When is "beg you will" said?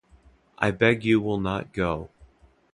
0.71-1.39